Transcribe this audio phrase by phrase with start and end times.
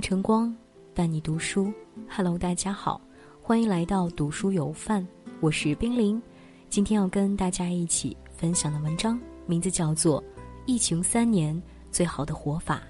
[0.00, 0.54] 晨光，
[0.94, 1.72] 伴你读书。
[2.08, 3.00] Hello，大家好，
[3.40, 5.06] 欢迎来到读书有范，
[5.40, 6.20] 我是冰凌。
[6.68, 10.22] 今天要跟大家一起分享的文章，名字叫做
[10.66, 12.82] 《疫情三年最好的活法》，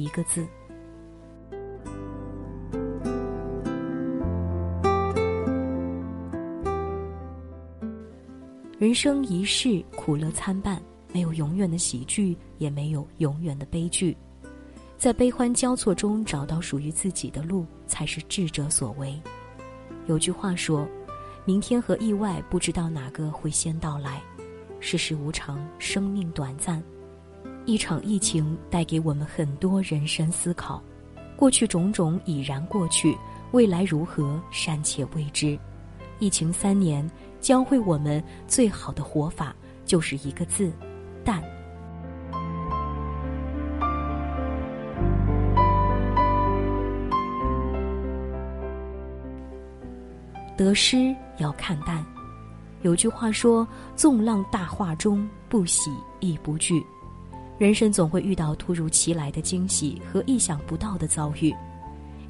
[0.00, 0.46] 一个字。
[8.78, 10.80] 人生一世，苦乐参半，
[11.12, 14.16] 没有永远的喜剧，也没有永远的悲剧。
[14.98, 19.20] 在悲欢交错中找到属于自己的路，才是智者所为。
[20.06, 20.88] 有句话说
[21.44, 24.22] ：“明天和意外不知道哪个会先到来。”
[24.80, 26.82] 世事无常，生命短暂。
[27.64, 30.82] 一场疫情带给我们很多人生思考。
[31.36, 33.16] 过去种种已然过去，
[33.52, 35.58] 未来如何尚且未知。
[36.18, 37.08] 疫情三年，
[37.40, 40.72] 教会我们最好的活法就是一个字：
[41.22, 41.42] 淡。
[50.56, 52.04] 得失要看淡，
[52.82, 55.90] 有句话说：“纵浪大化中，不喜
[56.20, 56.82] 亦不惧。”
[57.58, 61.54] 人生总会遇到突如其来的惊喜和意想不到的遭遇。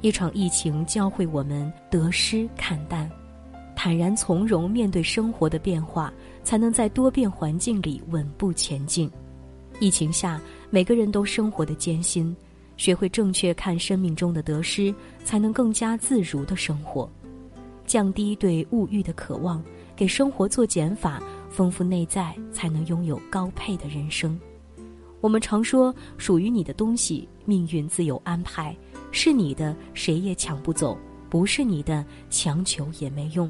[0.01, 3.09] 一场疫情教会我们得失看淡，
[3.75, 9.09] 坦然从容面对生活的变化，才能在多变环境里稳步前进。
[9.79, 10.39] 疫情下，
[10.69, 12.35] 每个人都生活的艰辛，
[12.77, 17.09] 学会正确看生命中的得失，才能更加自如的生活。
[17.87, 19.63] 降低对物欲的渴望，
[19.95, 24.37] 给生活做减法，丰富内在，才能拥有高配的人生。
[25.21, 28.75] 我们常说，属于你的东西，命运自有安排，
[29.11, 30.95] 是你的，谁也抢不走；
[31.29, 33.49] 不是你的，强求也没用。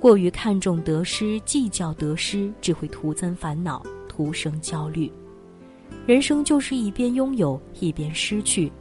[0.00, 5.12] 过于看重得失，计较得失，只会徒增烦恼，徒生焦虑。
[6.06, 8.72] 人生就是一边拥有，一边失去。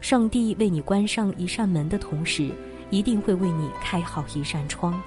[0.00, 2.50] 上帝为你关上一扇门的同时，
[2.90, 5.00] 一定会为你开好一扇窗，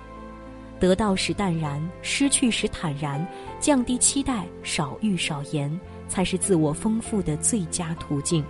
[0.79, 3.25] 得到时淡然，失去时坦然，
[3.59, 8.43] 降低期待，少欲少言，才是自我丰富的最佳途径。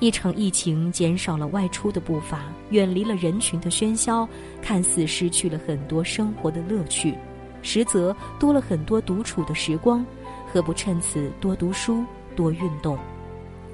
[0.00, 4.28] 一场疫情减少了外出的步伐，远离了人群的喧嚣，
[4.60, 7.14] 看似失去了很多生活的乐趣，
[7.62, 10.04] 实则多了很多独处的时光。
[10.52, 12.04] 何不趁此多读书，
[12.36, 12.98] 多运动？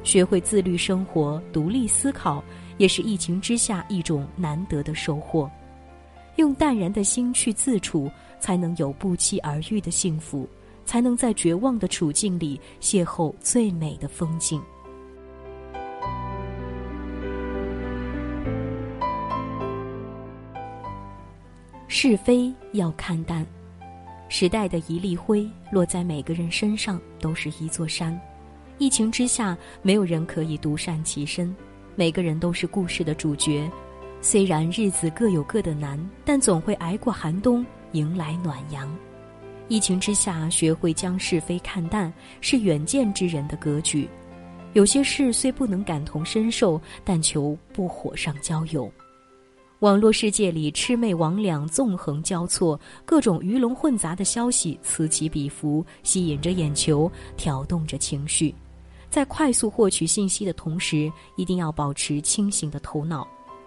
[0.02, 2.42] 学会自律生活，独立思考，
[2.80, 5.50] 也是疫情之下一种难得的收获。
[6.36, 8.10] 用淡然的心去自处，
[8.40, 10.48] 才能有不期而遇的幸福，
[10.86, 14.62] 才能在绝望的处境里邂逅最美的风景。
[21.86, 23.46] 是非要看淡，
[24.30, 28.18] 时代的一粒灰落在每个人身上，都是一座山。
[28.78, 31.54] 疫情之下，没有人可以独善其身，
[32.00, 33.70] 每个人都是故事的主角。
[34.22, 37.62] 虽然日子各有各的难，但总会挨过寒冬，
[37.92, 38.90] 迎来暖阳。
[39.68, 42.10] 疫情之下，学会将是非看淡，
[42.40, 44.08] 是远见之人的格局。
[44.72, 48.90] 有些事虽不能感同身受，但求不火上浇油。
[49.80, 58.54] 网络世界里，魑魅魍魉纵横交错，各种鱼龙混杂的消息此起彼伏，吸引着眼球，挑动着情绪。
[59.10, 63.26] 在快速获取信息的同时，一定要保持清醒的头脑，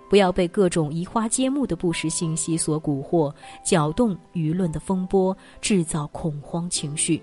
[0.09, 3.33] 不要被各种移花接木的不实信息所蛊惑，
[3.63, 7.21] 搅动舆论的风波，制造恐慌情绪。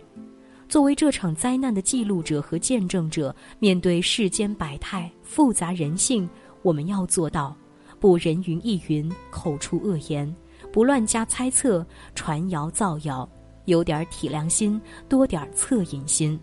[0.68, 6.28] 作为这场灾难的记录者和见证者，面对世间百态、复杂人性，
[6.62, 7.56] 我们要做到：
[7.98, 10.30] 不人云亦云，口出恶言；
[10.70, 13.26] 不乱加猜测、传谣造谣；
[13.64, 16.38] 有点体谅心，多点恻隐心。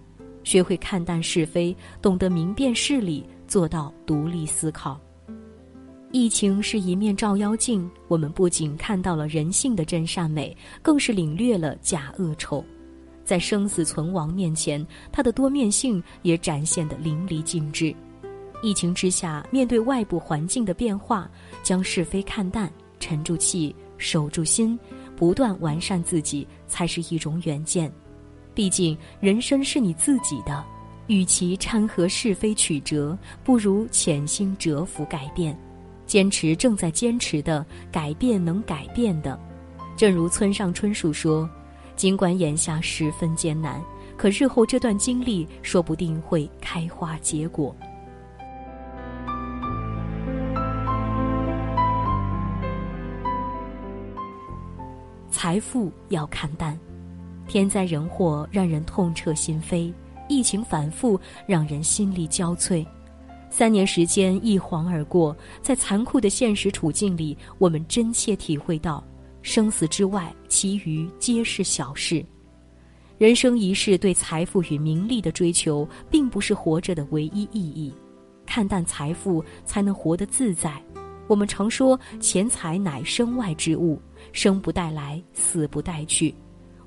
[0.48, 4.98] 学会看淡是非，懂得明辨事理，做到独立思考。
[6.14, 12.64] 疫情是一面照妖镜，我们不仅看到了人性的真善美，更是领略了假恶丑。
[13.26, 17.94] 在生死存亡面前，它的多面性也展现得淋漓尽致。
[18.62, 21.30] 疫情之下，面对外部环境的变化，
[21.62, 22.72] 将是非看淡，
[23.02, 24.80] 沉住气，守住心，
[25.14, 27.92] 不断完善自己，才是一种远见。
[28.58, 30.66] 毕竟，人生是你自己的，
[31.06, 35.56] 与其掺和是非曲折，不如潜心蛰伏改变，
[36.08, 39.40] 坚持正在坚持的，改变能改变的。
[39.96, 41.48] 正如村上春树说
[41.96, 43.80] ：“尽管眼下十分艰难，
[44.18, 47.76] 可日后这段经历说不定会开花结果。”
[55.30, 56.76] 财富要看淡。
[57.48, 59.92] 天灾人祸让人痛彻心扉，
[60.28, 62.86] 疫情反复让人心力交瘁。
[63.50, 69.02] 三年时间一晃而过，在残酷的现实处境里，我们真切体会到，
[69.42, 72.24] 生死之外，其余皆是小事。
[73.18, 77.92] 人生一世，对财富与名利的追求，并不是活着的唯一意义。
[78.46, 80.80] 看淡财富，才能活得自在。
[81.28, 84.00] 我们常说，钱财乃身外之物，
[84.34, 86.36] 生不带来，死不带去。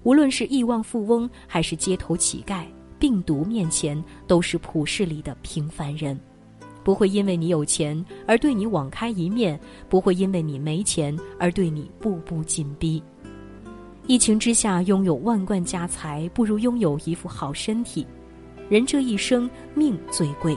[0.02, 2.64] 无论是亿万富翁，还是街头乞丐，
[2.98, 6.18] 病毒面前都是普世里的平凡人。
[6.82, 13.02] 不会因为你有钱而对你网开一面，不会因为你没钱而对你步步紧逼。
[14.06, 18.06] 疫情之下，拥有万贯家财不如拥有一副好身体。
[18.70, 20.56] 人这一生，命最贵，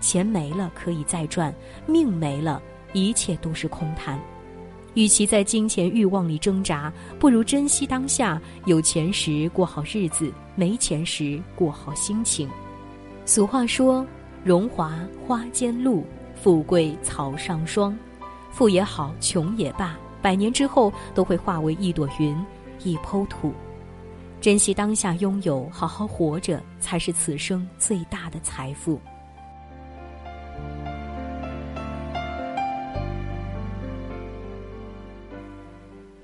[0.00, 1.52] 钱没了可以再赚，
[1.86, 2.62] 命没了，
[2.92, 4.18] 一切都是空谈。
[4.94, 8.40] 与其在金钱欲望里挣扎，不如珍惜当下。
[8.66, 12.48] 有钱时过好日子，没钱时过好心情。
[13.24, 14.06] 俗话说
[14.44, 16.04] ：“荣华花间露，
[16.34, 17.96] 富贵草上霜。”
[18.52, 22.36] 富也好，穷也罢，百年之后都会化为一朵云，
[22.84, 23.52] 一抔土。
[24.40, 29.00] 珍惜当下拥有，好好活着，才是此生最大的财富。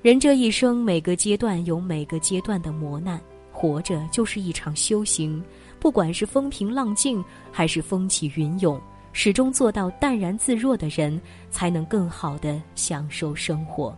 [0.02, 3.20] 人这一生，每个阶段有每个阶段的磨难，
[3.52, 5.44] 活着就是一场修行。
[5.78, 8.80] 不管是风平浪静，还是风起云涌，
[9.12, 11.20] 始终做到淡然自若的人，
[11.50, 13.94] 才能更好的享受生活。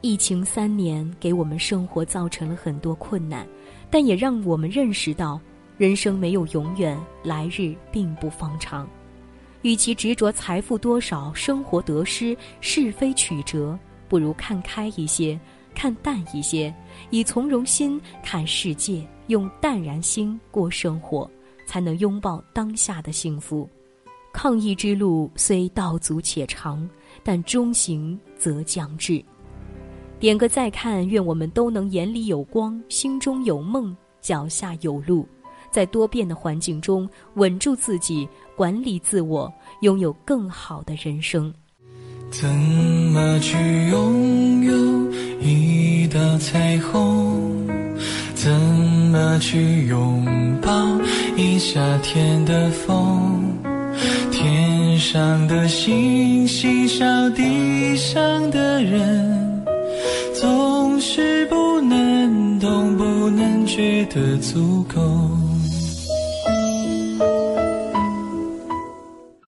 [0.00, 3.46] 疫情三年，给我们生活造成了很多困难，
[3.88, 5.40] 但也让我们认识到，
[5.76, 8.88] 人生没有永远，来日并不方长。
[9.62, 13.78] 与其执着财富多少、生活得失、是非曲折。
[14.08, 15.38] 不如看开一些，
[15.74, 16.74] 看淡一些，
[17.10, 21.30] 以从容心看世界，用淡然心过生活，
[21.66, 23.68] 才能拥抱当下的幸福。
[24.32, 26.88] 抗疫之路虽道阻且长，
[27.22, 29.24] 但终行则将至。
[30.20, 35.26] 点个再看，愿我们都能眼里有光，心中有梦，脚下有路，
[35.70, 39.52] 在多变的环境中稳住自己，管理自我，
[39.82, 41.52] 拥有更好的人生。
[42.30, 43.56] 怎么去
[43.88, 44.72] 拥有
[45.40, 47.66] 一道彩虹？
[48.34, 50.24] 怎么去拥
[50.62, 50.70] 抱
[51.36, 53.56] 一夏天的风？
[54.30, 59.64] 天上的星星少地上的人，
[60.34, 65.00] 总是不能懂，不能觉得足够。